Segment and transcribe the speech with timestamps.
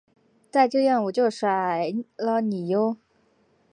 [0.49, 2.97] 再这样我就甩了你唷！